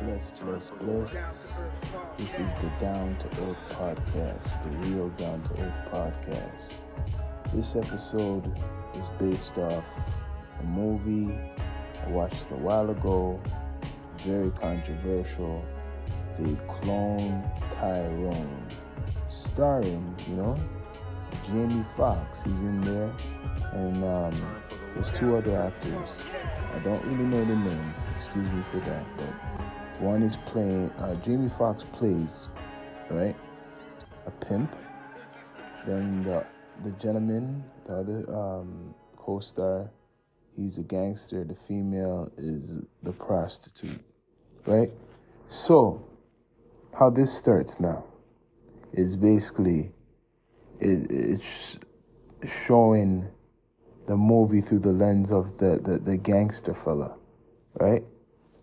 Bless, 0.00 0.30
bless, 0.40 0.70
bless. 0.80 1.54
This 2.18 2.38
is 2.38 2.54
the 2.54 2.70
Down 2.80 3.16
to 3.16 3.26
Earth 3.42 3.56
podcast, 3.70 4.62
the 4.62 4.88
real 4.88 5.08
Down 5.10 5.42
to 5.42 5.62
Earth 5.62 5.74
podcast. 5.92 6.74
This 7.52 7.74
episode 7.74 8.46
is 8.94 9.08
based 9.18 9.58
off 9.58 9.84
a 10.60 10.62
movie 10.62 11.36
I 12.04 12.10
watched 12.10 12.48
a 12.52 12.56
while 12.56 12.90
ago, 12.90 13.40
very 14.18 14.50
controversial, 14.52 15.64
The 16.38 16.54
Clone 16.68 17.50
Tyrone, 17.72 18.66
starring, 19.28 20.14
you 20.28 20.36
know, 20.36 20.56
Jamie 21.48 21.84
Foxx. 21.96 22.42
He's 22.42 22.52
in 22.52 22.80
there, 22.82 23.12
and 23.72 24.04
um, 24.04 24.60
there's 24.94 25.12
two 25.18 25.36
other 25.36 25.60
actors. 25.60 26.08
I 26.72 26.78
don't 26.84 27.04
really 27.04 27.24
know 27.24 27.44
the 27.44 27.56
name. 27.56 27.94
Excuse 28.16 28.50
me 28.52 28.62
for 28.70 28.78
that, 28.80 29.04
but 29.16 29.58
one 30.00 30.22
is 30.22 30.36
playing. 30.46 30.90
Uh, 30.98 31.14
Jamie 31.16 31.50
Foxx 31.58 31.84
plays, 31.92 32.48
right, 33.10 33.36
a 34.26 34.30
pimp. 34.30 34.74
Then 35.86 36.22
the 36.24 36.44
the 36.84 36.90
gentleman, 36.92 37.64
the 37.86 37.94
other 37.94 38.34
um, 38.34 38.94
co-star, 39.16 39.90
he's 40.56 40.78
a 40.78 40.82
gangster. 40.82 41.44
The 41.44 41.56
female 41.66 42.30
is 42.36 42.82
the 43.02 43.12
prostitute, 43.12 44.00
right? 44.66 44.90
So, 45.48 46.04
how 46.98 47.10
this 47.10 47.32
starts 47.32 47.80
now 47.80 48.04
is 48.92 49.16
basically 49.16 49.90
it, 50.80 51.10
it's 51.10 51.78
showing 52.46 53.26
the 54.06 54.16
movie 54.16 54.60
through 54.60 54.78
the 54.80 54.92
lens 54.92 55.30
of 55.30 55.58
the, 55.58 55.78
the, 55.82 55.98
the 55.98 56.16
gangster 56.16 56.74
fella, 56.74 57.16
right? 57.74 58.04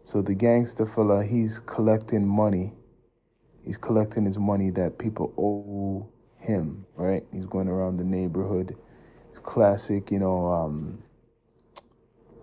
So 0.05 0.22
the 0.22 0.36
gangster 0.36 0.86
fella, 0.86 1.26
he's 1.26 1.59
collecting 1.59 2.27
money. 2.27 2.73
He's 3.66 3.77
collecting 3.77 4.26
his 4.26 4.40
money 4.40 4.72
that 4.72 4.97
people 5.00 5.34
owe 5.38 6.08
him, 6.38 6.86
right? 6.95 7.25
He's 7.31 7.45
going 7.45 7.67
around 7.67 7.97
the 7.97 8.03
neighborhood. 8.06 8.78
Classic, 9.44 10.12
you 10.12 10.20
know, 10.20 10.47
um, 10.47 11.03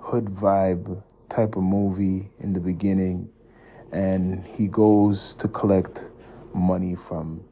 hood 0.00 0.26
vibe 0.26 1.02
type 1.28 1.56
of 1.56 1.62
movie 1.62 2.30
in 2.40 2.52
the 2.52 2.60
beginning. 2.60 3.30
And 3.92 4.44
he 4.46 4.68
goes 4.68 5.34
to 5.36 5.48
collect 5.48 6.10
money 6.54 6.94
from 6.94 7.44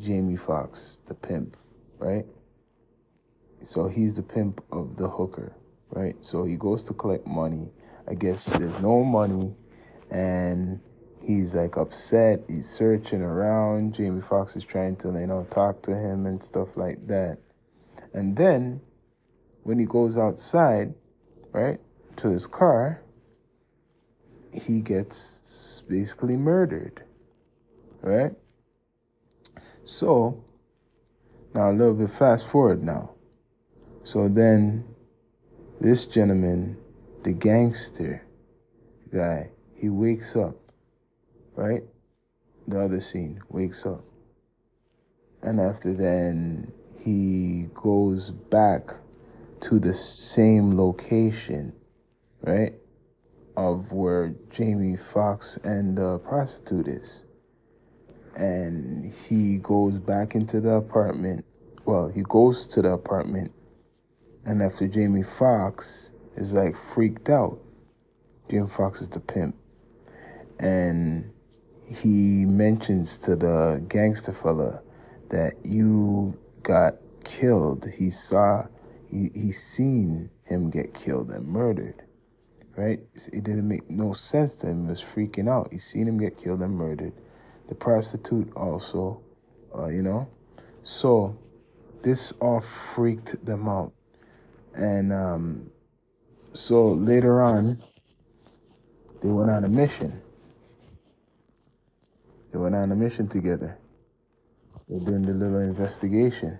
Jamie 0.00 0.36
Foxx, 0.36 1.00
the 1.06 1.14
pimp, 1.14 1.56
right? 1.98 2.26
So 3.62 3.88
he's 3.88 4.14
the 4.14 4.22
pimp 4.22 4.62
of 4.72 4.96
the 4.96 5.08
hooker, 5.08 5.54
right? 5.90 6.16
So 6.24 6.44
he 6.44 6.56
goes 6.56 6.82
to 6.84 6.94
collect 6.94 7.26
money. 7.26 7.70
I 8.08 8.14
guess 8.14 8.44
there's 8.46 8.80
no 8.80 9.04
money, 9.04 9.54
and 10.10 10.80
he's 11.22 11.54
like 11.54 11.76
upset. 11.76 12.40
He's 12.48 12.68
searching 12.68 13.20
around. 13.20 13.94
Jamie 13.94 14.22
Foxx 14.22 14.56
is 14.56 14.64
trying 14.64 14.96
to, 14.96 15.08
you 15.08 15.26
know, 15.26 15.46
talk 15.50 15.82
to 15.82 15.94
him 15.94 16.26
and 16.26 16.42
stuff 16.42 16.68
like 16.76 17.06
that. 17.06 17.38
And 18.14 18.34
then 18.34 18.80
when 19.64 19.78
he 19.78 19.84
goes 19.84 20.16
outside, 20.16 20.94
right, 21.52 21.78
to 22.16 22.28
his 22.28 22.46
car, 22.46 23.02
he 24.52 24.80
gets 24.80 25.82
basically 25.86 26.36
murdered, 26.36 27.02
right? 28.00 28.32
So 29.84 30.42
now 31.54 31.70
a 31.70 31.72
little 31.72 31.94
bit 31.94 32.10
fast 32.10 32.46
forward 32.46 32.82
now. 32.82 33.10
So 34.04 34.28
then 34.28 34.84
this 35.80 36.06
gentleman, 36.06 36.76
the 37.22 37.32
gangster 37.32 38.22
guy, 39.12 39.50
he 39.74 39.88
wakes 39.88 40.36
up, 40.36 40.56
right? 41.54 41.82
The 42.66 42.80
other 42.80 43.00
scene, 43.00 43.40
wakes 43.48 43.86
up. 43.86 44.04
And 45.42 45.60
after 45.60 45.92
then, 45.92 46.72
he 46.98 47.68
goes 47.74 48.30
back 48.30 48.90
to 49.60 49.78
the 49.78 49.94
same 49.94 50.72
location, 50.76 51.72
right? 52.42 52.74
Of 53.56 53.90
where 53.92 54.34
Jamie 54.50 54.96
Foxx 54.96 55.58
and 55.64 55.96
the 55.96 56.18
prostitute 56.18 56.88
is. 56.88 57.24
And 58.36 59.12
he 59.28 59.58
goes 59.58 59.94
back 59.94 60.34
into 60.34 60.60
the 60.60 60.74
apartment. 60.74 61.44
Well, 61.84 62.08
he 62.08 62.22
goes 62.22 62.66
to 62.68 62.82
the 62.82 62.92
apartment 62.92 63.52
and 64.48 64.62
after 64.62 64.88
Jamie 64.88 65.22
Foxx 65.22 66.12
is 66.38 66.54
like 66.54 66.76
freaked 66.76 67.28
out, 67.28 67.58
Jamie 68.48 68.68
Foxx 68.68 69.02
is 69.02 69.08
the 69.08 69.20
pimp. 69.20 69.56
And 70.58 71.30
he 71.86 72.44
mentions 72.44 73.18
to 73.18 73.36
the 73.36 73.84
gangster 73.88 74.32
fella 74.32 74.82
that 75.30 75.54
you 75.64 76.38
got 76.62 76.96
killed. 77.24 77.86
He 77.86 78.10
saw, 78.10 78.66
he, 79.10 79.30
he 79.34 79.52
seen 79.52 80.30
him 80.44 80.70
get 80.70 80.94
killed 80.94 81.30
and 81.30 81.46
murdered. 81.46 82.02
Right? 82.76 83.00
It 83.32 83.42
didn't 83.42 83.66
make 83.66 83.90
no 83.90 84.12
sense 84.12 84.54
to 84.56 84.68
him. 84.68 84.84
He 84.84 84.90
was 84.90 85.02
freaking 85.02 85.48
out. 85.48 85.72
He 85.72 85.78
seen 85.78 86.06
him 86.06 86.18
get 86.18 86.38
killed 86.38 86.62
and 86.62 86.74
murdered. 86.74 87.12
The 87.68 87.74
prostitute 87.74 88.52
also, 88.54 89.20
uh, 89.76 89.86
you 89.86 90.02
know. 90.02 90.28
So 90.84 91.36
this 92.02 92.32
all 92.40 92.60
freaked 92.60 93.44
them 93.44 93.68
out. 93.68 93.92
And 94.74 95.12
um, 95.12 95.70
so 96.58 96.88
later 96.88 97.40
on, 97.40 97.80
they 99.22 99.28
went 99.28 99.48
on 99.48 99.62
a 99.62 99.68
mission. 99.68 100.20
They 102.50 102.58
went 102.58 102.74
on 102.74 102.90
a 102.90 102.96
mission 102.96 103.28
together. 103.28 103.78
They're 104.88 104.98
doing 104.98 105.22
the 105.22 105.34
little 105.34 105.60
investigation. 105.60 106.58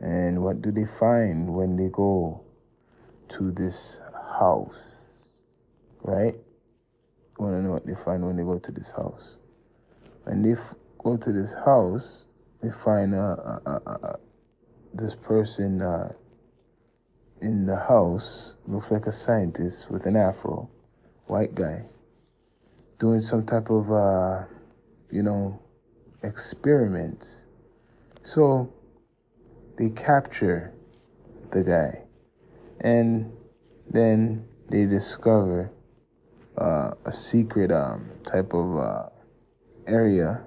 And 0.00 0.42
what 0.42 0.60
do 0.60 0.72
they 0.72 0.86
find 0.86 1.54
when 1.54 1.76
they 1.76 1.88
go 1.88 2.44
to 3.28 3.52
this 3.52 4.00
house? 4.40 4.74
Right? 6.02 6.34
Want 7.38 7.52
to 7.54 7.62
know 7.62 7.70
what 7.70 7.86
they 7.86 7.94
find 7.94 8.26
when 8.26 8.36
they 8.36 8.42
go 8.42 8.58
to 8.58 8.72
this 8.72 8.90
house? 8.90 9.36
When 10.24 10.42
they 10.42 10.60
f- 10.60 10.74
go 10.98 11.16
to 11.16 11.32
this 11.32 11.52
house, 11.64 12.26
they 12.60 12.72
find 12.72 13.14
uh, 13.14 13.36
uh, 13.44 13.60
uh, 13.66 13.96
uh 14.02 14.16
this 14.92 15.14
person 15.14 15.80
uh, 15.80 16.12
in 17.44 17.66
the 17.66 17.76
house 17.76 18.54
looks 18.66 18.90
like 18.90 19.06
a 19.06 19.12
scientist 19.12 19.90
with 19.90 20.06
an 20.06 20.16
afro, 20.16 20.68
white 21.26 21.54
guy, 21.54 21.84
doing 22.98 23.20
some 23.20 23.44
type 23.44 23.68
of, 23.68 23.92
uh, 23.92 24.44
you 25.10 25.22
know, 25.22 25.60
experiments. 26.22 27.44
So 28.22 28.72
they 29.76 29.90
capture 29.90 30.72
the 31.50 31.62
guy, 31.62 32.02
and 32.80 33.30
then 33.90 34.48
they 34.70 34.86
discover 34.86 35.70
uh, 36.56 36.92
a 37.04 37.12
secret 37.12 37.70
um, 37.70 38.08
type 38.24 38.54
of 38.54 38.78
uh, 38.78 39.08
area 39.86 40.42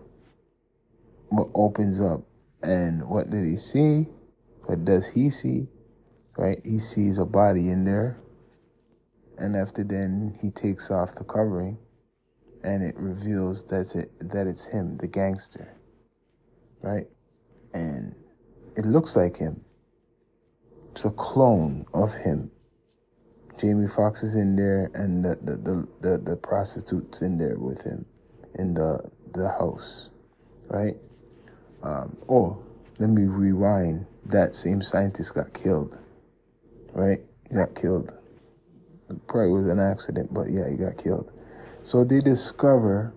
what 1.30 1.50
opens 1.54 2.02
up. 2.02 2.22
And 2.64 3.08
what 3.08 3.30
did 3.30 3.46
he 3.46 3.56
see? 3.56 4.08
What 4.66 4.84
does 4.84 5.06
he 5.06 5.30
see 5.30 5.68
right? 6.38 6.62
He 6.64 6.80
sees 6.80 7.18
a 7.18 7.26
body 7.26 7.70
in 7.70 7.84
there, 7.84 8.18
and 9.38 9.56
after 9.56 9.84
then 9.84 10.38
he 10.42 10.52
takes 10.52 10.90
off 10.92 11.16
the 11.16 11.24
covering, 11.24 11.78
and 12.64 12.84
it 12.84 12.96
reveals 12.98 13.64
that 13.66 13.96
it 13.96 14.12
that 14.32 14.48
it's 14.48 14.66
him, 14.66 14.98
the 14.98 15.08
gangster, 15.08 15.76
right? 16.82 17.08
And 17.74 18.16
it 18.76 18.86
looks 18.86 19.16
like 19.16 19.36
him. 19.36 19.64
It's 20.94 21.06
a 21.06 21.12
clone 21.12 21.86
of 21.94 22.16
him. 22.16 22.52
Jamie 23.58 23.88
Foxx 23.88 24.22
is 24.22 24.36
in 24.36 24.56
there, 24.56 24.92
and 24.94 25.26
the 25.26 25.38
the, 25.42 25.58
the, 25.58 25.88
the, 26.02 26.18
the 26.20 26.36
prostitute's 26.36 27.22
in 27.22 27.38
there 27.38 27.58
with 27.58 27.82
him 27.82 28.06
in 28.56 28.76
the 28.76 29.00
the 29.34 29.50
house, 29.50 30.12
right? 30.68 30.96
Um, 31.82 32.16
oh, 32.30 32.64
let 33.00 33.10
me 33.10 33.24
rewind. 33.24 34.06
That 34.26 34.54
same 34.54 34.82
scientist 34.82 35.34
got 35.36 35.54
killed 35.54 35.98
right? 36.98 37.20
He 37.48 37.56
got 37.56 37.76
killed. 37.76 38.12
Probably 39.28 39.52
was 39.52 39.68
an 39.70 39.80
accident, 39.80 40.34
but 40.34 40.50
yeah, 40.50 40.70
he 40.70 40.76
got 40.76 40.98
killed. 40.98 41.32
So 41.84 42.04
they 42.04 42.20
discover, 42.20 43.14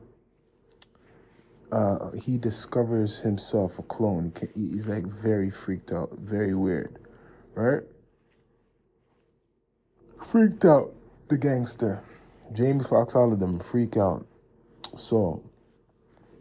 uh, 1.73 2.11
he 2.13 2.37
discovers 2.37 3.19
himself 3.19 3.79
a 3.79 3.83
clone. 3.83 4.33
He's 4.55 4.87
like 4.87 5.07
very 5.07 5.51
freaked 5.51 5.93
out, 5.93 6.11
very 6.19 6.55
weird, 6.55 6.99
right? 7.55 7.83
Freaked 10.31 10.65
out, 10.65 10.95
the 11.29 11.39
gangster. 11.39 12.05
Jamie 12.53 12.85
Foxx, 12.85 13.17
all 13.17 13.33
of 13.33 13.41
them 13.41 13.59
freak 13.59 13.97
out. 13.97 14.27
So 14.97 15.43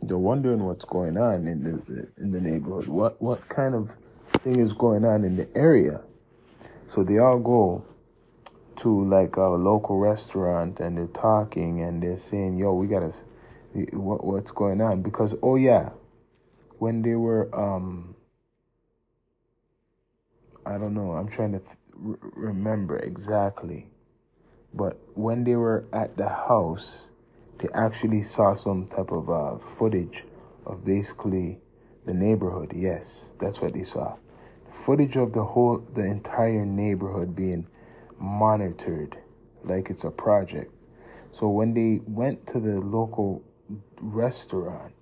they're 0.02 0.18
wondering 0.18 0.64
what's 0.66 0.86
going 0.86 1.18
on 1.18 1.48
in 1.48 1.64
the 1.64 2.08
in 2.22 2.32
the 2.32 2.42
neighborhood. 2.42 2.88
What 2.88 3.22
what 3.22 3.48
kind 3.48 3.74
of 3.74 3.96
thing 4.44 4.60
is 4.60 4.74
going 4.74 5.06
on 5.06 5.24
in 5.24 5.36
the 5.36 5.48
area? 5.56 6.02
So 6.90 7.04
they 7.04 7.20
all 7.20 7.38
go 7.38 7.86
to 8.78 9.06
like 9.06 9.36
a 9.36 9.44
local 9.44 10.00
restaurant 10.00 10.80
and 10.80 10.98
they're 10.98 11.06
talking 11.06 11.84
and 11.84 12.02
they're 12.02 12.18
saying, 12.18 12.58
"Yo, 12.58 12.74
we 12.74 12.88
gotta, 12.88 13.14
what 13.94 14.26
what's 14.26 14.50
going 14.50 14.82
on?" 14.82 15.04
Because 15.04 15.36
oh 15.44 15.56
yeah, 15.56 15.92
when 16.80 17.04
they 17.04 17.14
were 17.14 17.48
um, 17.54 18.16
I 20.66 20.80
don't 20.80 20.96
know, 20.96 21.12
I'm 21.12 21.28
trying 21.30 21.52
to 21.52 21.60
th- 21.60 22.18
remember 22.34 22.98
exactly, 22.98 23.88
but 24.74 25.00
when 25.14 25.44
they 25.44 25.56
were 25.58 25.86
at 25.94 26.18
the 26.18 26.28
house, 26.28 27.10
they 27.60 27.70
actually 27.76 28.24
saw 28.24 28.56
some 28.56 28.88
type 28.88 29.12
of 29.12 29.30
uh, 29.30 29.58
footage 29.78 30.24
of 30.66 30.84
basically 30.84 31.60
the 32.08 32.16
neighborhood. 32.16 32.74
Yes, 32.76 33.30
that's 33.40 33.62
what 33.62 33.74
they 33.74 33.84
saw. 33.84 34.16
Footage 34.86 35.16
of 35.16 35.34
the 35.34 35.44
whole, 35.44 35.84
the 35.94 36.04
entire 36.04 36.66
neighborhood 36.66 37.36
being 37.36 37.68
monitored 38.20 39.18
like 39.64 39.90
it's 39.90 40.04
a 40.04 40.12
project. 40.12 40.74
So 41.32 41.48
when 41.48 41.74
they 41.74 42.02
went 42.06 42.48
to 42.48 42.60
the 42.60 42.80
local 42.80 43.44
restaurant 44.02 44.94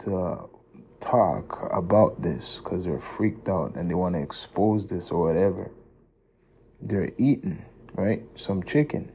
to 0.00 0.48
talk 1.00 1.68
about 1.72 2.22
this 2.22 2.60
because 2.62 2.84
they're 2.84 3.00
freaked 3.00 3.48
out 3.48 3.74
and 3.76 3.90
they 3.90 3.94
want 3.94 4.14
to 4.14 4.20
expose 4.20 4.86
this 4.86 5.10
or 5.10 5.26
whatever, 5.26 5.70
they're 6.80 7.12
eating, 7.18 7.64
right? 7.94 8.22
Some 8.36 8.62
chicken. 8.62 9.12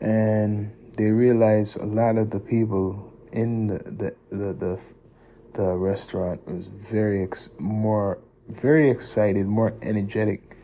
And 0.00 0.72
they 0.96 1.04
realize 1.06 1.76
a 1.76 1.84
lot 1.84 2.16
of 2.18 2.30
the 2.30 2.40
people 2.40 3.12
in 3.32 3.66
the 3.66 3.78
the 3.78 4.14
the, 4.30 4.52
the, 4.52 4.78
the 5.54 5.72
restaurant 5.74 6.46
was 6.46 6.66
very 6.66 7.22
ex- 7.22 7.50
more 7.58 8.18
very 8.48 8.90
excited, 8.90 9.46
more 9.46 9.74
energetic 9.82 10.54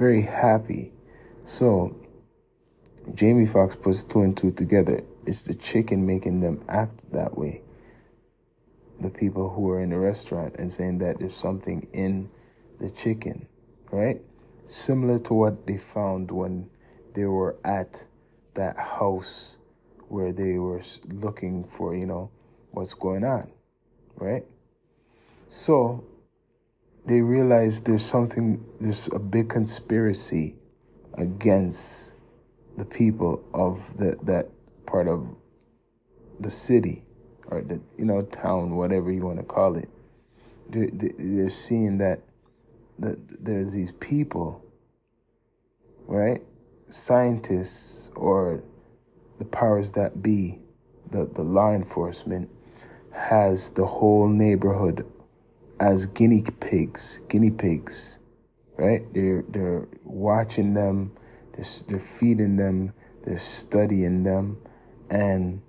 very 0.00 0.22
happy. 0.22 0.90
So 1.44 1.94
Jamie 3.14 3.46
Foxx 3.46 3.76
puts 3.76 4.02
two 4.02 4.22
and 4.22 4.34
two 4.34 4.50
together. 4.50 5.04
It's 5.26 5.44
the 5.44 5.54
chicken 5.54 6.06
making 6.06 6.40
them 6.40 6.64
act 6.70 6.98
that 7.12 7.36
way. 7.36 7.60
The 9.00 9.10
people 9.10 9.50
who 9.50 9.68
are 9.70 9.82
in 9.82 9.90
the 9.90 9.98
restaurant 9.98 10.56
and 10.56 10.72
saying 10.72 10.98
that 10.98 11.18
there's 11.18 11.36
something 11.36 11.86
in 11.92 12.30
the 12.80 12.88
chicken, 12.88 13.46
right? 13.92 14.22
Similar 14.66 15.18
to 15.18 15.34
what 15.34 15.66
they 15.66 15.76
found 15.76 16.30
when 16.30 16.70
they 17.14 17.26
were 17.26 17.56
at 17.62 18.02
that 18.54 18.78
house 18.78 19.58
where 20.08 20.32
they 20.32 20.54
were 20.54 20.80
looking 21.12 21.68
for, 21.76 21.94
you 21.94 22.06
know, 22.06 22.30
what's 22.70 22.94
going 22.94 23.24
on, 23.24 23.50
right? 24.20 24.44
So 25.48 26.04
they 27.06 27.20
realize 27.20 27.80
there's 27.80 28.04
something, 28.04 28.64
there's 28.80 29.08
a 29.12 29.18
big 29.18 29.48
conspiracy 29.48 30.54
against 31.14 32.12
the 32.76 32.84
people 32.84 33.42
of 33.52 33.80
the, 33.98 34.16
that 34.22 34.48
part 34.86 35.08
of 35.08 35.26
the 36.38 36.50
city 36.50 37.02
or 37.48 37.62
the 37.62 37.80
you 37.98 38.04
know 38.04 38.22
town, 38.22 38.76
whatever 38.76 39.10
you 39.10 39.22
want 39.22 39.38
to 39.38 39.44
call 39.44 39.76
it. 39.76 39.88
They're, 40.68 40.88
they're 40.92 41.50
seeing 41.50 41.98
that 41.98 42.20
that 43.00 43.18
there's 43.44 43.72
these 43.72 43.92
people, 43.92 44.64
right? 46.06 46.42
Scientists 46.90 48.10
or 48.14 48.62
the 49.38 49.44
powers 49.46 49.90
that 49.92 50.22
be, 50.22 50.58
the, 51.10 51.28
the 51.34 51.42
law 51.42 51.72
enforcement, 51.72 52.48
has 53.12 53.70
the 53.70 53.86
whole 53.86 54.28
neighborhood 54.28 55.06
as 55.80 56.06
guinea 56.06 56.42
pigs, 56.60 57.20
guinea 57.28 57.50
pigs, 57.50 58.18
right? 58.76 59.02
They're 59.14 59.44
they're 59.48 59.88
watching 60.04 60.74
them, 60.74 61.12
they're 61.54 61.66
they're 61.88 62.00
feeding 62.00 62.56
them, 62.56 62.92
they're 63.24 63.38
studying 63.38 64.22
them, 64.24 64.58
and 65.10 65.62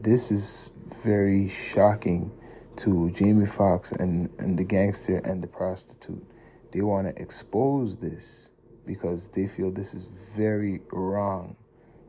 this 0.00 0.30
is 0.30 0.70
very 1.04 1.52
shocking 1.74 2.30
to 2.76 3.10
Jamie 3.10 3.46
Foxx 3.46 3.92
and 3.92 4.30
and 4.38 4.58
the 4.58 4.64
gangster 4.64 5.18
and 5.18 5.42
the 5.42 5.46
prostitute. 5.46 6.24
They 6.72 6.80
want 6.80 7.14
to 7.14 7.22
expose 7.22 7.96
this 7.96 8.48
because 8.86 9.28
they 9.28 9.46
feel 9.46 9.70
this 9.70 9.94
is 9.94 10.06
very 10.36 10.80
wrong, 10.90 11.56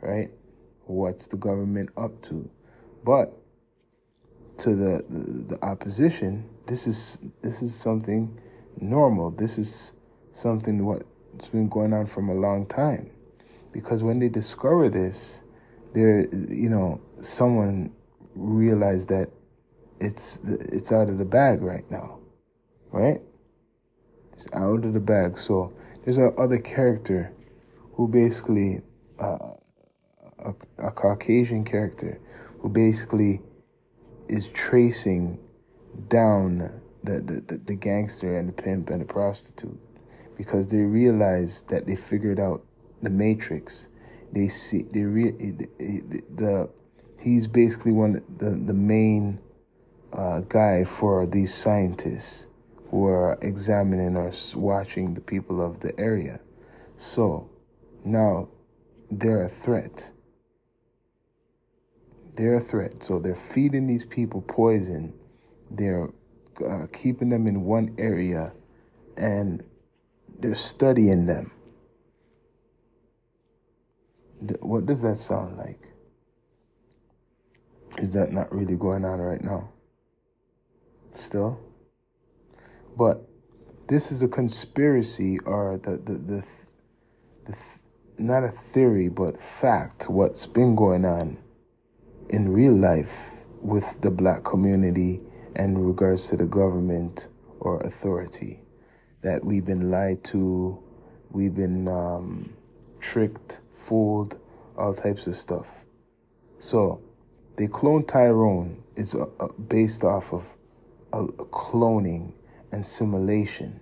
right? 0.02 0.31
What's 0.86 1.28
the 1.28 1.38
government 1.38 1.90
up 1.98 2.22
to? 2.30 2.50
But 3.04 3.38
to 4.59 4.75
the, 4.75 5.03
the, 5.09 5.55
the 5.55 5.63
opposition, 5.63 6.47
this 6.67 6.88
is 6.88 7.17
this 7.41 7.61
is 7.61 7.75
something 7.75 8.39
normal. 8.79 9.31
This 9.31 9.57
is 9.57 9.94
something 10.33 10.85
what's 10.85 11.50
been 11.50 11.69
going 11.69 11.94
on 11.94 12.07
from 12.07 12.29
a 12.29 12.33
long 12.33 12.65
time. 12.67 13.09
Because 13.71 14.03
when 14.03 14.19
they 14.19 14.29
discover 14.29 14.89
this, 14.89 15.39
there 15.94 16.27
you 16.31 16.69
know, 16.69 17.01
someone 17.21 17.91
realized 18.35 19.09
that 19.09 19.29
it's 20.00 20.39
it's 20.45 20.91
out 20.91 21.09
of 21.09 21.17
the 21.17 21.25
bag 21.25 21.61
right 21.61 21.89
now. 21.89 22.19
Right? 22.91 23.21
It's 24.33 24.47
out 24.53 24.85
of 24.85 24.94
the 24.94 25.00
bag. 25.00 25.39
So 25.39 25.73
there's 26.03 26.17
a 26.17 26.27
other 26.38 26.59
character 26.59 27.33
who 27.94 28.07
basically 28.07 28.81
uh, 29.19 29.53
a, 30.39 30.53
a 30.77 30.91
Caucasian 30.91 31.63
character 31.63 32.19
who 32.59 32.69
basically 32.69 33.41
is 34.28 34.48
tracing 34.54 35.38
down 36.10 36.72
the, 37.04 37.20
the, 37.20 37.60
the, 37.66 37.74
gangster 37.74 38.40
and 38.40 38.50
the 38.50 38.54
pimp 38.54 38.90
and 38.90 39.02
the 39.02 39.06
prostitute 39.06 39.78
because 40.38 40.68
they 40.68 40.78
realize 40.78 41.64
that 41.70 41.86
they 41.86 41.96
figured 41.96 42.40
out 42.40 42.64
the 43.02 43.10
matrix. 43.10 43.88
They 44.31 44.48
see 44.48 44.86
they 44.92 45.02
re, 45.02 45.31
the, 45.31 46.24
the 46.36 46.70
he's 47.20 47.46
basically 47.48 47.92
one 47.92 48.22
the, 48.38 48.50
the 48.52 48.74
main 48.74 49.40
uh, 50.14 50.40
guy 50.40 50.84
for 50.86 51.28
these 51.28 51.54
scientists 51.54 52.48
who 52.90 53.06
are 53.06 53.38
examining 53.42 54.16
or 54.16 54.31
watching 54.56 55.14
the 55.14 55.22
people 55.22 55.64
of 55.64 55.80
the 55.81 55.98
area. 56.00 56.40
So 56.98 57.50
now 58.06 58.50
they're 59.12 59.46
a 59.46 59.50
threat 59.50 60.10
they're 62.35 62.56
a 62.56 62.62
threat. 62.62 63.03
So 63.03 63.19
they're 63.19 63.35
feeding 63.35 63.88
these 63.88 64.06
people 64.06 64.41
poison. 64.41 65.13
They're 65.71 66.09
uh, 66.65 66.88
keeping 66.91 67.30
them 67.30 67.47
in 67.47 67.63
one 67.63 67.95
area 67.97 68.51
and 69.18 69.63
they're 70.39 70.56
studying 70.56 71.25
them. 71.25 71.51
What 74.59 74.85
does 74.85 75.01
that 75.01 75.18
sound 75.18 75.57
like? 75.57 75.80
Is 77.97 78.12
that 78.12 78.33
not 78.33 78.53
really 78.53 78.75
going 78.75 79.05
on 79.05 79.19
right 79.19 79.43
now? 79.43 79.69
Still? 81.15 81.60
But 82.98 83.27
this 83.88 84.12
is 84.12 84.22
a 84.22 84.27
conspiracy 84.27 85.39
or 85.46 85.79
the, 85.84 85.91
the, 85.91 86.13
the, 86.13 86.43
the 87.46 87.58
not 88.17 88.43
a 88.43 88.53
theory, 88.74 89.10
but 89.10 89.41
fact, 89.41 90.10
what's 90.10 90.46
been 90.46 90.75
going 90.75 91.05
on 91.05 91.38
in 92.34 92.52
real 92.52 92.74
life 92.74 93.12
with 93.62 94.02
the 94.02 94.10
black 94.10 94.44
community 94.44 95.22
and 95.56 95.78
in 95.78 95.86
regards 95.86 96.28
to 96.28 96.36
the 96.36 96.46
government 96.46 97.28
or 97.60 97.80
authority. 97.82 98.60
That 99.22 99.46
we've 99.46 99.63
been 99.63 99.92
lied 99.92 100.24
to, 100.25 100.84
we've 101.30 101.54
been 101.54 101.88
um, 101.88 102.52
tricked, 103.00 103.60
fooled, 103.86 104.36
all 104.80 104.96
types 104.96 105.28
of 105.28 105.38
stuff. 105.38 105.68
So, 106.60 107.00
the 107.58 107.68
clone 107.68 108.04
Tyrone 108.04 108.82
is 108.96 109.13
uh, 109.13 109.28
uh, 109.40 109.50
based 109.68 110.04
off 110.04 110.34
of 110.34 110.44
cloning 111.12 112.32
and 112.72 112.84
simulation. 112.84 113.80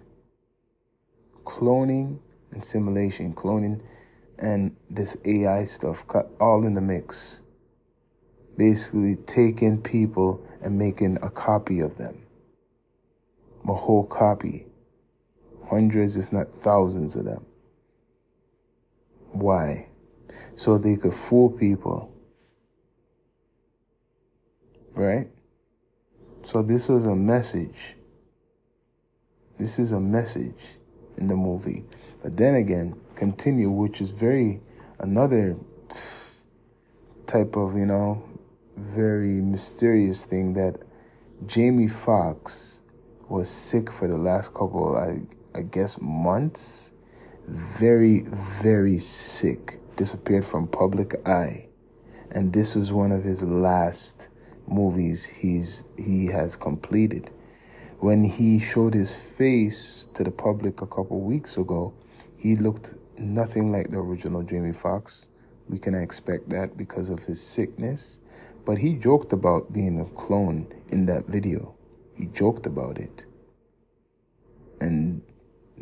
Cloning 1.46 2.20
and 2.51 2.65
simulation, 2.65 3.34
cloning 3.34 3.79
and 4.39 4.75
this 4.89 5.15
AI 5.24 5.63
stuff, 5.63 6.03
all 6.41 6.65
in 6.65 6.74
the 6.74 6.81
mix 6.81 7.39
basically 8.58 9.15
taking 9.27 9.81
people 9.81 10.46
and 10.62 10.77
making 10.77 11.17
a 11.22 11.29
copy 11.29 11.79
of 11.79 11.98
them. 11.98 12.22
A 13.67 13.74
whole 13.74 14.05
copy. 14.05 14.65
Hundreds, 15.70 16.17
if 16.17 16.31
not 16.31 16.48
thousands 16.62 17.15
of 17.15 17.25
them. 17.25 17.46
Why? 19.31 19.88
So 20.55 20.77
they 20.77 20.96
could 20.96 21.15
fool 21.15 21.50
people. 21.50 22.13
Right? 24.93 25.29
So 26.43 26.62
this 26.62 26.88
was 26.88 27.05
a 27.05 27.15
message. 27.15 27.96
This 29.58 29.79
is 29.79 29.91
a 29.91 30.00
message 30.00 30.58
in 31.17 31.27
the 31.27 31.36
movie. 31.36 31.86
But 32.22 32.36
then 32.36 32.55
again, 32.55 32.96
continue, 33.15 33.70
which 33.70 34.01
is 34.01 34.10
very 34.10 34.60
another 35.00 35.55
type 37.27 37.55
of, 37.55 37.75
you 37.77 37.86
know, 37.86 38.24
very 38.95 39.41
mysterious 39.41 40.25
thing 40.25 40.53
that 40.53 40.75
Jamie 41.47 41.88
Foxx 41.88 42.81
was 43.29 43.50
sick 43.50 43.91
for 43.91 44.07
the 44.07 44.17
last 44.17 44.53
couple, 44.53 44.95
I, 44.97 45.21
I 45.57 45.61
guess, 45.63 45.97
months. 46.01 46.91
very, 47.47 48.21
very 48.61 49.00
sick, 49.00 49.79
disappeared 49.97 50.45
from 50.45 50.67
public 50.67 51.15
eye. 51.27 51.67
And 52.31 52.53
this 52.53 52.75
was 52.75 52.91
one 52.91 53.11
of 53.11 53.23
his 53.23 53.41
last 53.41 54.29
movies 54.67 55.25
he's 55.25 55.85
he 55.97 56.27
has 56.27 56.55
completed. 56.55 57.31
When 58.00 58.23
he 58.23 58.59
showed 58.59 58.93
his 58.93 59.13
face 59.38 60.07
to 60.15 60.23
the 60.23 60.31
public 60.31 60.81
a 60.81 60.88
couple 60.88 61.19
weeks 61.21 61.57
ago, 61.57 61.93
he 62.38 62.55
looked 62.55 62.93
nothing 63.17 63.71
like 63.71 63.91
the 63.91 64.00
original 64.00 64.43
Jamie 64.43 64.73
Foxx. 64.73 65.27
We 65.69 65.79
can 65.79 65.95
expect 65.95 66.50
that 66.50 66.77
because 66.77 67.09
of 67.09 67.19
his 67.19 67.41
sickness. 67.41 68.19
But 68.65 68.77
he 68.77 68.93
joked 68.93 69.33
about 69.33 69.73
being 69.73 69.99
a 69.99 70.05
clone 70.05 70.67
in 70.89 71.05
that 71.07 71.25
video. 71.27 71.75
He 72.15 72.25
joked 72.27 72.65
about 72.65 72.97
it. 72.97 73.25
And 74.79 75.21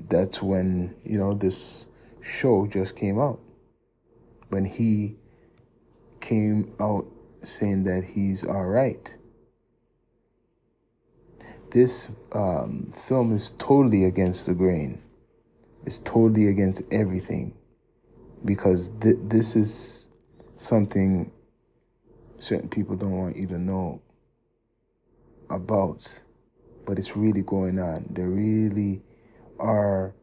that's 0.07 0.41
when, 0.41 0.95
you 1.03 1.17
know, 1.17 1.33
this 1.33 1.88
show 2.21 2.67
just 2.67 2.95
came 2.95 3.19
out. 3.19 3.39
When 4.50 4.65
he 4.65 5.15
came 6.21 6.74
out 6.79 7.05
saying 7.43 7.83
that 7.86 8.03
he's 8.03 8.43
all 8.43 8.65
right. 8.65 9.13
This 11.71 12.09
um, 12.33 12.93
film 13.07 13.36
is 13.36 13.51
totally 13.59 14.05
against 14.05 14.45
the 14.45 14.53
grain. 14.53 15.01
It's 15.86 16.00
totally 16.00 16.48
against 16.48 16.81
everything 16.91 17.53
because 18.43 18.89
th- 19.01 19.17
this 19.24 19.55
is 19.55 20.09
something 20.57 21.31
certain 22.39 22.69
people 22.69 22.96
don't 22.96 23.17
want 23.17 23.38
you 23.38 23.48
to 23.48 23.58
know 23.58 24.01
about, 25.50 26.08
but 26.86 26.98
it's 26.98 27.15
really 27.15 27.41
going 27.41 27.79
on. 27.79 28.05
They 28.12 28.24
really 28.24 29.01
are, 29.60 30.13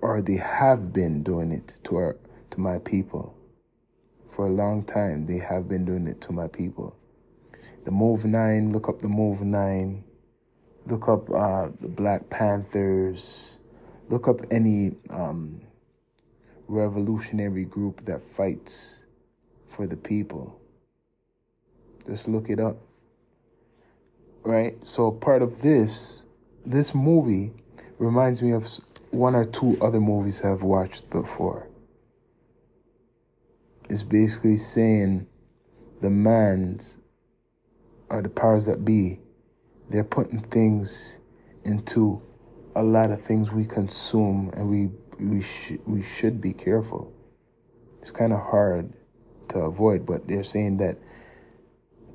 or 0.00 0.20
they 0.20 0.36
have 0.36 0.92
been 0.92 1.22
doing 1.22 1.52
it 1.52 1.74
to 1.84 1.96
our 1.96 2.16
to 2.50 2.60
my 2.60 2.78
people 2.78 3.34
for 4.34 4.46
a 4.46 4.50
long 4.50 4.84
time. 4.84 5.26
They 5.26 5.38
have 5.38 5.68
been 5.68 5.84
doing 5.84 6.06
it 6.06 6.20
to 6.22 6.32
my 6.32 6.48
people. 6.48 6.96
The 7.84 7.90
Move 7.90 8.24
Nine, 8.24 8.72
look 8.72 8.88
up 8.88 9.00
the 9.00 9.08
Move 9.08 9.42
Nine, 9.42 10.02
look 10.86 11.08
up 11.08 11.30
uh, 11.30 11.68
the 11.80 11.88
Black 11.88 12.28
Panthers, 12.30 13.58
look 14.08 14.26
up 14.26 14.40
any 14.50 14.92
um, 15.10 15.60
revolutionary 16.66 17.64
group 17.64 18.04
that 18.06 18.20
fights 18.36 19.00
for 19.76 19.86
the 19.86 19.96
people. 19.96 20.58
Just 22.06 22.28
look 22.28 22.50
it 22.50 22.60
up. 22.60 22.76
Right? 24.42 24.76
So, 24.84 25.10
part 25.10 25.42
of 25.42 25.62
this, 25.62 26.26
this 26.66 26.94
movie 26.94 27.52
reminds 27.98 28.42
me 28.42 28.52
of 28.52 28.66
one 29.10 29.34
or 29.34 29.44
two 29.44 29.78
other 29.80 30.00
movies 30.00 30.42
I've 30.42 30.62
watched 30.62 31.08
before. 31.10 31.68
It's 33.88 34.02
basically 34.02 34.58
saying 34.58 35.26
the 36.00 36.10
mans 36.10 36.98
or 38.10 38.22
the 38.22 38.28
powers 38.28 38.66
that 38.66 38.84
be, 38.84 39.20
they're 39.90 40.04
putting 40.04 40.40
things 40.40 41.18
into 41.64 42.20
a 42.76 42.82
lot 42.82 43.10
of 43.10 43.22
things 43.22 43.50
we 43.50 43.64
consume 43.64 44.50
and 44.56 44.68
we 44.68 44.90
we 45.20 45.42
sh- 45.42 45.78
we 45.86 46.02
should 46.02 46.40
be 46.40 46.52
careful. 46.52 47.12
It's 48.02 48.10
kind 48.10 48.32
of 48.32 48.40
hard 48.40 48.92
to 49.50 49.58
avoid, 49.60 50.04
but 50.04 50.26
they're 50.26 50.44
saying 50.44 50.78
that 50.78 50.98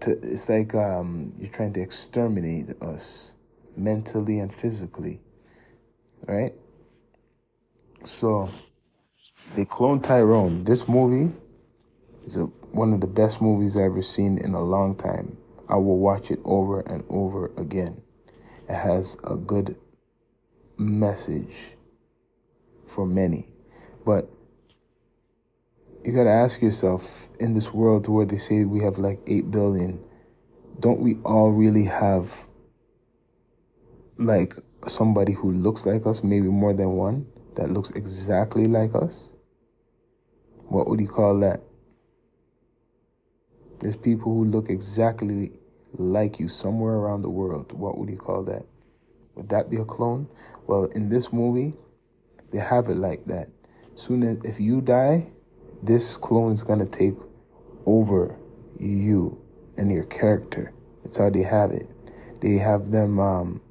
to, 0.01 0.11
it's 0.23 0.49
like 0.49 0.73
um, 0.75 1.33
you're 1.39 1.51
trying 1.51 1.73
to 1.73 1.81
exterminate 1.81 2.81
us 2.81 3.33
mentally 3.75 4.39
and 4.39 4.53
physically, 4.53 5.19
right? 6.27 6.53
So 8.05 8.49
they 9.55 9.65
clone 9.65 10.01
Tyrone. 10.01 10.63
This 10.63 10.87
movie 10.87 11.33
is 12.25 12.37
a, 12.37 12.43
one 12.71 12.93
of 12.93 13.01
the 13.01 13.07
best 13.07 13.41
movies 13.41 13.75
I've 13.75 13.83
ever 13.83 14.01
seen 14.01 14.37
in 14.37 14.53
a 14.53 14.61
long 14.61 14.95
time. 14.95 15.37
I 15.67 15.75
will 15.75 15.99
watch 15.99 16.31
it 16.31 16.39
over 16.45 16.81
and 16.81 17.03
over 17.09 17.51
again. 17.57 18.01
It 18.67 18.75
has 18.75 19.17
a 19.23 19.35
good 19.35 19.75
message 20.77 21.55
for 22.87 23.05
many. 23.05 23.47
But 24.05 24.29
you 26.03 26.13
got 26.13 26.23
to 26.23 26.29
ask 26.29 26.61
yourself 26.61 27.27
in 27.39 27.53
this 27.53 27.73
world 27.73 28.07
where 28.07 28.25
they 28.25 28.37
say 28.37 28.63
we 28.63 28.81
have 28.81 28.97
like 28.97 29.19
8 29.27 29.51
billion, 29.51 29.99
don't 30.79 31.01
we 31.01 31.15
all 31.25 31.51
really 31.51 31.85
have 31.85 32.31
like 34.17 34.55
somebody 34.87 35.33
who 35.33 35.51
looks 35.51 35.85
like 35.85 36.05
us, 36.05 36.23
maybe 36.23 36.47
more 36.47 36.73
than 36.73 36.91
one, 36.93 37.27
that 37.55 37.69
looks 37.69 37.89
exactly 37.91 38.67
like 38.67 38.95
us? 38.95 39.33
What 40.67 40.87
would 40.87 40.99
you 40.99 41.07
call 41.07 41.39
that? 41.39 41.61
There's 43.79 43.95
people 43.95 44.33
who 44.33 44.45
look 44.45 44.69
exactly 44.69 45.51
like 45.93 46.39
you 46.39 46.47
somewhere 46.47 46.95
around 46.95 47.23
the 47.23 47.29
world. 47.29 47.71
What 47.71 47.97
would 47.97 48.09
you 48.09 48.17
call 48.17 48.43
that? 48.43 48.65
Would 49.35 49.49
that 49.49 49.69
be 49.69 49.77
a 49.77 49.85
clone? 49.85 50.27
Well, 50.67 50.85
in 50.85 51.09
this 51.09 51.31
movie, 51.33 51.73
they 52.51 52.59
have 52.59 52.89
it 52.89 52.97
like 52.97 53.25
that. 53.25 53.49
Soon 53.95 54.23
as 54.23 54.37
if 54.43 54.59
you 54.59 54.81
die, 54.81 55.27
this 55.83 56.15
clone 56.15 56.53
is 56.53 56.63
gonna 56.63 56.85
take 56.87 57.15
over 57.85 58.35
you 58.79 59.39
and 59.77 59.91
your 59.91 60.05
character. 60.05 60.73
That's 61.03 61.17
how 61.17 61.29
they 61.29 61.43
have 61.43 61.71
it. 61.71 61.87
They 62.41 62.57
have 62.57 62.91
them 62.91 63.19
um, 63.19 63.61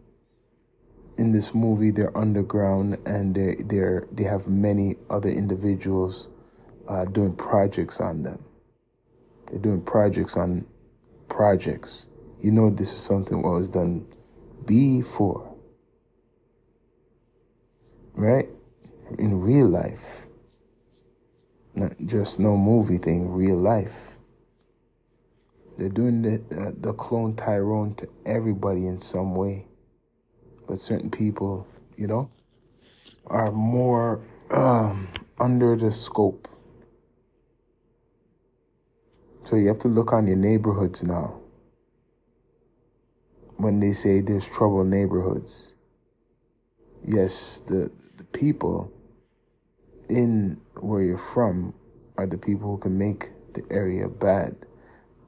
in 1.17 1.33
this 1.33 1.55
movie. 1.55 1.91
They're 1.91 2.17
underground 2.17 2.99
and 3.07 3.35
they 3.35 3.57
they're 3.65 4.07
they 4.13 4.25
have 4.25 4.47
many 4.49 4.97
other 5.11 5.31
individuals 5.31 6.29
uh, 6.89 7.05
doing 7.07 7.35
projects 7.37 8.01
on 8.01 8.23
them. 8.23 8.45
They're 9.51 9.59
doing 9.61 9.83
projects 9.83 10.37
on 10.37 10.67
projects. 11.29 12.07
You 12.43 12.53
know 12.53 12.71
this 12.71 12.93
is 12.93 13.01
something 13.01 13.43
what 13.43 13.53
was 13.53 13.69
done 13.69 14.07
before, 14.67 15.55
right? 18.15 18.49
in 19.19 19.41
real 19.41 19.67
life. 19.67 20.01
Not 21.79 21.93
just 22.07 22.41
no 22.41 22.57
movie 22.57 22.99
thing, 22.99 23.31
real 23.31 23.57
life. 23.57 23.95
They're 25.77 25.89
doing 25.89 26.23
the, 26.23 26.43
uh, 26.51 26.73
the 26.77 26.93
clone 26.93 27.37
Tyrone 27.37 27.95
to 27.97 28.09
everybody 28.27 28.89
in 28.89 29.01
some 29.01 29.37
way. 29.37 29.65
But 30.67 30.81
certain 30.81 31.09
people, 31.09 31.69
you 31.97 32.09
know, 32.09 32.33
are 33.29 33.53
more 33.53 34.21
um, 34.51 35.07
under 35.39 35.77
the 35.77 35.93
scope. 35.93 36.49
So 39.45 39.55
you 39.55 39.69
have 39.69 39.79
to 39.79 39.89
look 39.89 40.13
on 40.13 40.27
your 40.27 40.37
neighborhoods 40.37 41.05
now. 41.05 41.39
When 43.59 43.79
they 43.79 43.93
say 43.93 44.21
there's 44.21 44.49
trouble 44.49 44.83
neighborhoods, 44.83 45.75
yes, 47.07 47.63
the 47.69 47.89
the 48.17 48.25
people 48.25 48.93
in 50.09 50.61
where 50.81 51.03
you're 51.03 51.19
from 51.19 51.75
are 52.17 52.27
the 52.27 52.39
people 52.39 52.71
who 52.71 52.79
can 52.79 52.99
make 52.99 53.31
the 53.55 53.63
area 53.71 54.09
bad. 54.09 54.57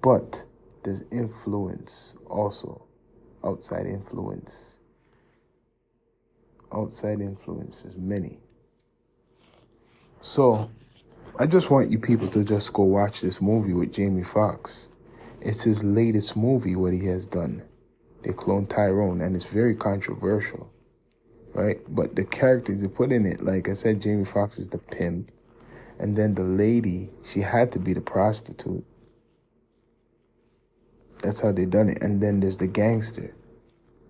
But 0.02 0.42
there's 0.82 1.02
influence 1.10 2.14
also, 2.26 2.82
outside 3.44 3.86
influence. 3.86 4.78
Outside 6.72 7.20
influence 7.20 7.84
is 7.84 7.96
many. 7.96 8.38
So, 10.22 10.70
I 11.38 11.46
just 11.46 11.70
want 11.70 11.90
you 11.90 11.98
people 11.98 12.28
to 12.28 12.44
just 12.44 12.72
go 12.72 12.82
watch 12.82 13.20
this 13.20 13.40
movie 13.40 13.72
with 13.72 13.92
Jamie 13.92 14.22
Foxx. 14.22 14.88
It's 15.40 15.62
his 15.62 15.82
latest 15.82 16.36
movie, 16.36 16.76
what 16.76 16.92
he 16.92 17.06
has 17.06 17.26
done. 17.26 17.62
They 18.22 18.30
cloned 18.30 18.68
Tyrone, 18.68 19.22
and 19.22 19.34
it's 19.34 19.46
very 19.46 19.74
controversial 19.74 20.70
right? 21.54 21.78
But 21.88 22.16
the 22.16 22.24
characters 22.24 22.80
they 22.80 22.88
put 22.88 23.12
in 23.12 23.26
it, 23.26 23.44
like 23.44 23.68
I 23.68 23.74
said, 23.74 24.00
Jamie 24.00 24.24
Foxx 24.24 24.58
is 24.58 24.68
the 24.68 24.78
pimp, 24.78 25.30
and 25.98 26.16
then 26.16 26.34
the 26.34 26.44
lady, 26.44 27.10
she 27.30 27.40
had 27.40 27.72
to 27.72 27.78
be 27.78 27.92
the 27.92 28.00
prostitute. 28.00 28.84
That's 31.22 31.40
how 31.40 31.52
they 31.52 31.66
done 31.66 31.90
it. 31.90 32.02
And 32.02 32.20
then 32.20 32.40
there's 32.40 32.56
the 32.56 32.66
gangster. 32.66 33.34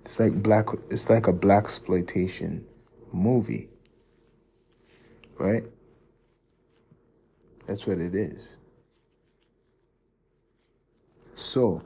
It's 0.04 0.20
like 0.20 0.42
black. 0.42 0.66
It's 0.90 1.10
like 1.10 1.26
a 1.26 1.32
black 1.32 1.64
exploitation 1.64 2.64
movie, 3.12 3.68
right? 5.38 5.64
That's 7.66 7.86
what 7.86 7.98
it 7.98 8.14
is. 8.14 8.48
So. 11.34 11.82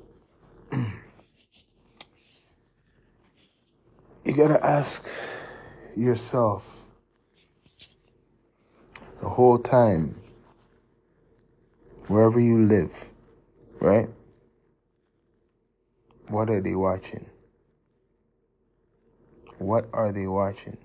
you 4.25 4.33
gotta 4.33 4.65
ask 4.65 5.05
yourself 5.97 6.65
the 9.21 9.29
whole 9.29 9.59
time, 9.59 10.15
wherever 12.09 12.41
you 12.41 12.67
live, 12.67 12.93
right? 13.81 14.09
What 16.29 16.51
are 16.51 16.61
they 16.61 16.75
watching? 16.75 17.27
What 19.59 19.89
are 19.93 20.13
they 20.13 20.27
watching? 20.27 20.77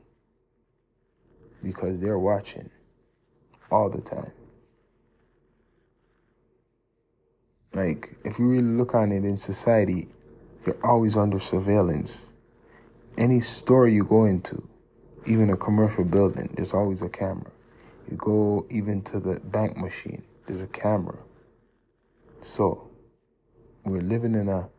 because 1.64 2.00
they're 2.00 2.20
watching 2.20 2.70
all 3.72 3.90
the 3.90 4.02
time. 4.02 4.32
Like, 7.74 8.16
if 8.24 8.40
you 8.40 8.48
really 8.48 8.64
look 8.64 8.96
on 8.96 9.12
it 9.12 9.24
in 9.24 9.38
society, 9.38 10.08
you're 10.66 10.78
always 10.84 11.16
under 11.16 11.40
surveillance. 11.40 12.34
Any 13.18 13.40
store 13.42 13.88
you 13.88 14.04
go 14.04 14.26
into, 14.26 14.68
even 15.26 15.50
a 15.50 15.58
commercial 15.58 16.04
building, 16.04 16.54
there's 16.56 16.74
always 16.74 17.02
a 17.02 17.10
camera. 17.10 17.52
You 18.10 18.18
go 18.18 18.66
even 18.70 19.02
to 19.04 19.20
the 19.20 19.40
bank 19.40 19.78
machine, 19.78 20.24
there's 20.48 20.62
a 20.62 20.68
camera. 20.68 21.18
So, 22.42 22.90
we're 23.84 24.02
living 24.02 24.36
in 24.36 24.50
a, 24.50 24.70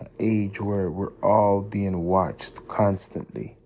a 0.00 0.06
age 0.18 0.60
where 0.60 0.90
we're 0.90 1.12
all 1.22 1.60
being 1.60 2.04
watched 2.04 2.66
constantly. 2.68 3.56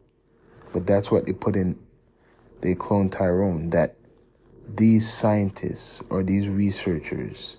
But 0.73 0.87
that's 0.87 1.11
what 1.11 1.27
they 1.27 1.33
put 1.33 1.57
in, 1.57 1.79
they 2.61 2.75
clone 2.75 3.11
Tyrone, 3.11 3.71
that 3.71 3.97
these 4.77 5.13
scientists 5.13 6.03
or 6.11 6.23
these 6.23 6.49
researchers 6.49 7.59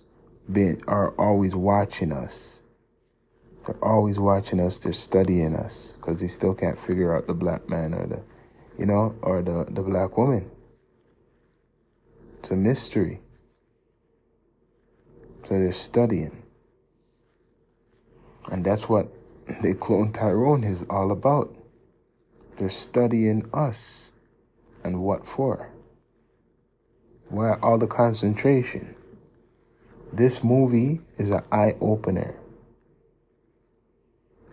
been, 0.52 0.82
are 0.88 1.12
always 1.12 1.56
watching 1.56 2.12
us. 2.12 2.62
They're 3.66 3.84
always 3.84 4.20
watching 4.20 4.60
us, 4.60 4.80
they're 4.80 4.94
studying 4.94 5.56
us 5.56 5.94
because 5.98 6.20
they 6.22 6.28
still 6.28 6.54
can't 6.54 6.80
figure 6.80 7.16
out 7.16 7.28
the 7.28 7.34
black 7.34 7.68
man 7.70 7.94
or 7.94 8.06
the, 8.06 8.22
you 8.78 8.86
know, 8.86 9.16
or 9.22 9.42
the, 9.42 9.66
the 9.70 9.82
black 9.82 10.18
woman. 10.18 10.50
It's 12.40 12.52
a 12.52 12.56
mystery. 12.56 13.20
So 15.48 15.50
they're 15.60 15.74
studying. 15.74 16.44
And 18.52 18.64
that's 18.64 18.88
what 18.88 19.12
they 19.62 19.74
clone 19.74 20.12
Tyrone 20.12 20.64
is 20.64 20.84
all 20.90 21.12
about. 21.12 21.56
They're 22.58 22.70
studying 22.70 23.50
us. 23.54 24.12
And 24.84 25.02
what 25.02 25.28
for? 25.28 25.72
Why 27.30 27.58
all 27.62 27.78
the 27.78 27.88
concentration? 27.88 28.96
This 30.14 30.44
movie 30.44 31.02
is 31.18 31.32
an 31.32 31.44
eye 31.52 31.76
opener. 31.82 32.36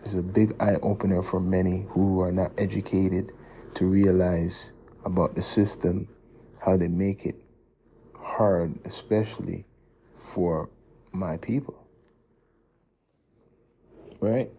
It's 0.03 0.15
a 0.15 0.21
big 0.21 0.55
eye 0.59 0.77
opener 0.81 1.21
for 1.21 1.39
many 1.39 1.85
who 1.89 2.19
are 2.21 2.31
not 2.31 2.51
educated 2.57 3.31
to 3.75 3.85
realize 3.85 4.73
about 5.05 5.35
the 5.35 5.41
system, 5.41 6.07
how 6.59 6.77
they 6.77 6.87
make 6.87 7.25
it 7.25 7.35
hard, 8.17 8.77
especially 8.85 9.65
for 10.33 10.69
my 11.11 11.37
people. 11.37 11.75
Right? 14.19 14.51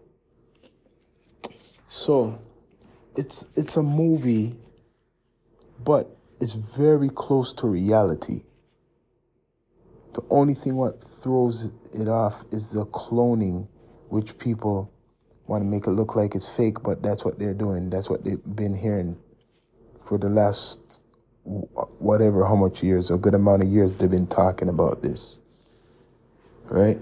So 1.87 2.39
it's 3.15 3.45
it's 3.55 3.77
a 3.77 3.83
movie, 3.83 4.55
but 5.83 6.15
it's 6.39 6.53
very 6.53 7.09
close 7.09 7.53
to 7.53 7.67
reality. 7.67 8.43
The 10.13 10.23
only 10.29 10.53
thing 10.53 10.75
what 10.75 11.01
throws 11.03 11.71
it 11.93 12.07
off 12.07 12.45
is 12.51 12.71
the 12.71 12.85
cloning, 12.85 13.67
which 14.09 14.37
people 14.37 14.91
want 15.47 15.61
to 15.61 15.65
make 15.65 15.87
it 15.87 15.91
look 15.91 16.15
like 16.15 16.35
it's 16.35 16.47
fake, 16.47 16.81
but 16.83 17.01
that's 17.03 17.23
what 17.23 17.37
they're 17.37 17.53
doing. 17.53 17.89
That's 17.89 18.09
what 18.09 18.23
they've 18.23 18.41
been 18.55 18.75
hearing 18.75 19.17
for 20.03 20.17
the 20.17 20.29
last 20.29 20.99
whatever, 21.43 22.43
how 22.45 22.55
much 22.55 22.81
years, 22.81 23.11
a 23.11 23.17
good 23.17 23.35
amount 23.35 23.63
of 23.63 23.69
years 23.69 23.95
they've 23.95 24.09
been 24.09 24.27
talking 24.27 24.69
about 24.69 25.03
this. 25.03 25.37
Right? 26.65 26.99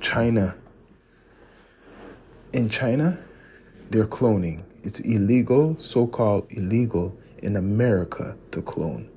China. 0.00 0.56
In 2.52 2.68
China, 2.68 3.18
they're 3.90 4.06
cloning. 4.06 4.62
It's 4.82 5.00
illegal, 5.00 5.76
so 5.78 6.06
called 6.06 6.46
illegal, 6.50 7.16
in 7.42 7.56
America 7.56 8.36
to 8.50 8.62
clone. 8.62 9.08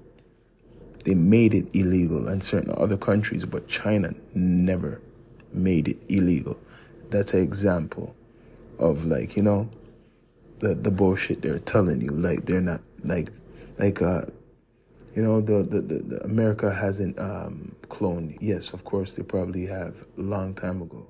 They 1.04 1.16
made 1.16 1.56
it 1.56 1.68
illegal 1.74 2.28
in 2.28 2.42
certain 2.42 2.74
other 2.78 2.98
countries, 2.98 3.46
but 3.46 3.68
China 3.68 4.14
never 4.36 5.02
made 5.52 5.88
it 5.88 5.98
illegal. 6.08 6.58
That's 7.10 7.34
an 7.34 7.42
example 7.42 8.16
of 8.82 9.06
like, 9.06 9.38
you 9.38 9.44
know, 9.44 9.70
the 10.60 10.76
the 10.76 10.92
bullshit 10.92 11.42
they're 11.42 11.60
telling 11.60 12.02
you. 12.02 12.12
Like 12.12 12.46
they're 12.46 12.62
not 12.62 12.82
like 13.04 13.30
like 13.78 14.02
uh 14.02 14.24
you 15.16 15.24
know 15.24 15.42
the 15.42 15.64
the, 15.64 15.82
the, 15.82 15.96
the 16.04 16.24
America 16.24 16.74
hasn't 16.74 17.18
um 17.20 17.76
cloned. 17.88 18.38
Yes, 18.42 18.74
of 18.74 18.84
course 18.84 19.14
they 19.14 19.24
probably 19.24 19.66
have 19.66 19.96
a 20.18 20.22
long 20.22 20.54
time 20.54 20.82
ago. 20.82 21.08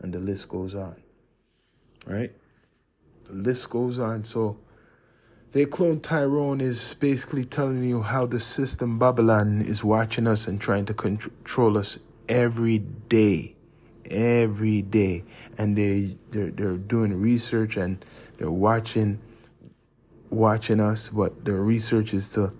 And 0.00 0.12
the 0.12 0.20
list 0.20 0.48
goes 0.48 0.74
on. 0.74 1.02
Right? 2.06 2.32
The 3.26 3.32
list 3.34 3.68
goes 3.70 3.98
on. 3.98 4.24
So 4.24 4.58
they 5.52 5.64
clone 5.64 6.00
Tyrone 6.00 6.60
is 6.60 6.94
basically 7.00 7.44
telling 7.44 7.82
you 7.82 8.02
how 8.02 8.26
the 8.26 8.38
system 8.38 8.98
Babylon 8.98 9.62
is 9.62 9.82
watching 9.82 10.26
us 10.26 10.46
and 10.46 10.60
trying 10.60 10.84
to 10.86 10.94
control 10.94 11.78
us 11.78 11.98
every 12.28 12.78
day, 12.78 13.56
every 14.06 14.82
day, 14.82 15.24
and 15.58 15.76
they 15.76 16.16
they're, 16.30 16.50
they're 16.50 16.76
doing 16.76 17.20
research 17.20 17.76
and 17.76 18.04
they're 18.36 18.50
watching 18.50 19.18
watching 20.30 20.80
us. 20.80 21.08
But 21.08 21.44
their 21.44 21.62
research 21.62 22.14
is 22.14 22.30
to 22.30 22.52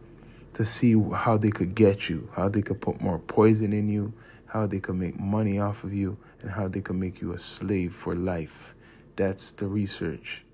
to 0.55 0.65
see 0.65 1.01
how 1.15 1.37
they 1.37 1.51
could 1.51 1.75
get 1.75 2.09
you, 2.09 2.29
how 2.35 2.49
they 2.49 2.63
could 2.63 2.81
put 2.81 3.01
more 3.01 3.19
poison 3.19 3.73
in 3.73 3.89
you, 3.89 4.13
how 4.47 4.67
they 4.67 4.81
could 4.81 4.97
make 4.97 5.19
money 5.19 5.59
off 5.59 5.85
of 5.85 5.93
you, 5.95 6.19
and 6.43 6.51
how 6.51 6.69
they 6.69 6.81
could 6.81 6.97
make 6.97 7.21
you 7.21 7.33
a 7.33 7.39
slave 7.39 7.95
for 7.95 8.15
life. 8.15 8.75
That's 9.17 9.53
the 9.53 9.67
research 9.67 10.45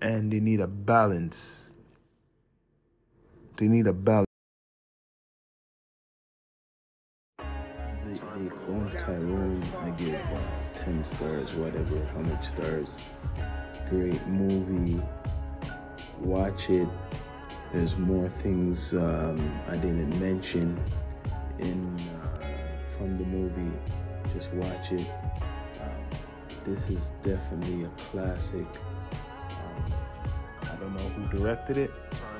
and 0.00 0.32
they 0.32 0.40
need 0.40 0.60
a 0.60 0.66
balance. 0.66 1.70
They 3.56 3.66
need 3.66 3.86
a 3.86 3.92
balance. 3.92 4.25
Tyrone. 8.90 9.62
I 9.80 9.90
give 9.90 10.14
uh, 10.14 10.78
10 10.84 11.04
stars, 11.04 11.54
whatever, 11.54 12.04
how 12.14 12.20
much 12.20 12.48
stars. 12.48 13.04
Great 13.90 14.26
movie. 14.26 15.02
Watch 16.20 16.70
it. 16.70 16.88
There's 17.72 17.96
more 17.96 18.28
things 18.28 18.94
um, 18.94 19.60
I 19.68 19.76
didn't 19.76 20.18
mention 20.20 20.80
in 21.58 21.96
uh, 21.96 22.96
from 22.96 23.18
the 23.18 23.24
movie. 23.24 23.76
Just 24.34 24.52
watch 24.54 24.92
it. 24.92 25.06
Um, 25.80 26.04
this 26.64 26.88
is 26.90 27.12
definitely 27.22 27.84
a 27.84 27.88
classic 28.10 28.66
I 30.76 30.78
don't 30.80 30.94
know 30.94 31.08
who 31.10 31.38
directed 31.38 31.78
it, 31.78 31.90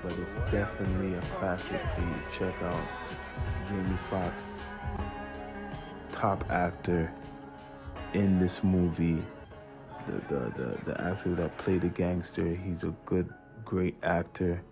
but 0.03 0.13
it's 0.19 0.35
definitely 0.51 1.15
a 1.15 1.21
classic 1.39 1.81
for 1.95 2.03
you 2.03 2.13
to 2.13 2.39
check 2.39 2.63
out. 2.63 2.87
Jamie 3.67 3.97
Foxx, 4.11 4.63
top 6.17 6.45
actor 6.51 7.13
in 8.15 8.39
this 8.39 8.65
movie. 8.65 9.23
The, 10.07 10.13
the, 10.29 10.41
the, 10.57 10.79
the 10.93 11.01
actor 11.01 11.35
that 11.35 11.57
played 11.59 11.83
the 11.83 11.89
gangster, 11.89 12.55
he's 12.55 12.85
a 12.85 12.95
good, 13.05 13.29
great 13.65 13.97
actor. 14.03 14.63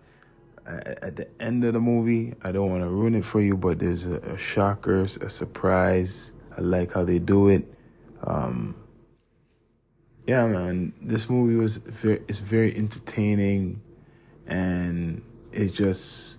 At 0.66 1.16
the 1.16 1.28
end 1.42 1.62
of 1.64 1.74
the 1.74 1.80
movie, 1.80 2.34
I 2.42 2.50
don't 2.50 2.70
want 2.70 2.82
to 2.82 2.88
ruin 2.88 3.14
it 3.14 3.24
for 3.24 3.42
you, 3.42 3.56
but 3.56 3.78
there's 3.78 4.06
a, 4.06 4.16
a 4.20 4.38
shocker, 4.38 5.02
a 5.02 5.28
surprise. 5.28 6.32
I 6.56 6.62
like 6.62 6.92
how 6.92 7.04
they 7.04 7.18
do 7.18 7.48
it. 7.48 7.70
Um, 8.22 8.74
yeah, 10.26 10.46
man, 10.46 10.94
this 11.02 11.28
movie 11.28 11.56
was 11.56 11.76
very, 11.76 12.22
it's 12.28 12.38
very 12.38 12.74
entertaining, 12.74 13.82
and 14.46 15.20
it 15.52 15.74
just 15.74 16.38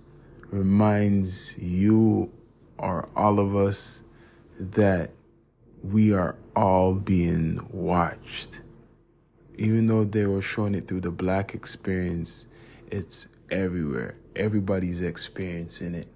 reminds 0.50 1.56
you 1.58 2.32
or 2.78 3.08
all 3.14 3.38
of 3.38 3.54
us 3.54 4.02
that 4.58 5.10
we 5.82 6.12
are 6.12 6.36
all 6.54 6.94
being 6.94 7.66
watched. 7.70 8.60
Even 9.58 9.86
though 9.86 10.04
they 10.04 10.26
were 10.26 10.42
showing 10.42 10.74
it 10.74 10.86
through 10.86 11.00
the 11.00 11.10
black 11.10 11.54
experience, 11.54 12.46
it's 12.90 13.28
everywhere. 13.50 14.16
Everybody's 14.34 15.00
experiencing 15.00 15.94
it, 15.94 16.08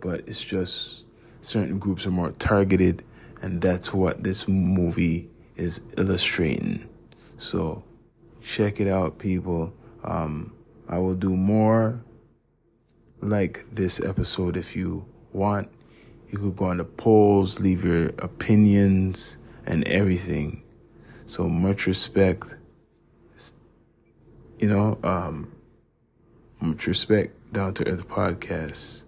but 0.00 0.20
it's 0.26 0.42
just 0.42 1.04
certain 1.42 1.78
groups 1.78 2.06
are 2.06 2.10
more 2.10 2.32
targeted, 2.32 3.04
and 3.42 3.60
that's 3.60 3.92
what 3.92 4.22
this 4.22 4.48
movie 4.48 5.28
is 5.56 5.80
illustrating. 5.96 6.88
So 7.38 7.82
check 8.42 8.80
it 8.80 8.88
out, 8.88 9.18
people. 9.18 9.72
Um, 10.04 10.52
I 10.88 10.98
will 10.98 11.14
do 11.14 11.30
more 11.30 12.00
like 13.20 13.64
this 13.72 14.00
episode 14.00 14.56
if 14.56 14.74
you 14.74 15.04
want. 15.32 15.68
You 16.30 16.38
could 16.38 16.56
go 16.56 16.66
on 16.66 16.76
the 16.76 16.84
polls, 16.84 17.58
leave 17.58 17.84
your 17.84 18.08
opinions 18.18 19.38
and 19.66 19.86
everything. 19.88 20.62
So 21.26 21.48
much 21.48 21.86
respect. 21.86 22.54
You 24.58 24.68
know, 24.68 24.98
um, 25.02 25.52
much 26.60 26.86
respect 26.86 27.52
down 27.52 27.74
to 27.74 27.88
earth 27.88 28.06
podcast. 28.08 29.04